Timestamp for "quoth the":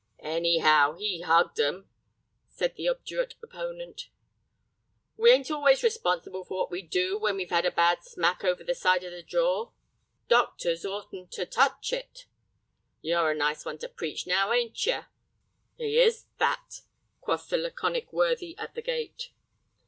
17.19-17.59